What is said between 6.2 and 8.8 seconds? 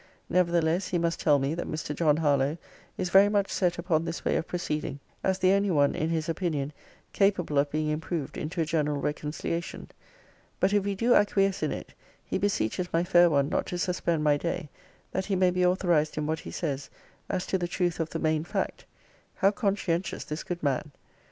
opinion, capable of being improved into a